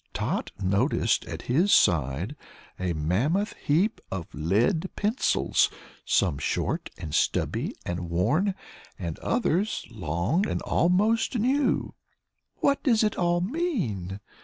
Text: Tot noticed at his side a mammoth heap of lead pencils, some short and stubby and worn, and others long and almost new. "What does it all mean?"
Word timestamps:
Tot 0.13 0.49
noticed 0.59 1.25
at 1.27 1.43
his 1.43 1.71
side 1.71 2.35
a 2.79 2.93
mammoth 2.93 3.53
heap 3.53 4.01
of 4.11 4.25
lead 4.33 4.89
pencils, 4.95 5.69
some 6.03 6.39
short 6.39 6.89
and 6.97 7.13
stubby 7.13 7.75
and 7.85 8.09
worn, 8.09 8.55
and 8.97 9.19
others 9.19 9.85
long 9.91 10.47
and 10.47 10.59
almost 10.63 11.37
new. 11.37 11.93
"What 12.55 12.81
does 12.81 13.03
it 13.03 13.15
all 13.15 13.41
mean?" 13.41 14.19